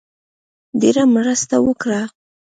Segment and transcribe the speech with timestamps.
[0.81, 2.01] ډېره مرسته وکړه.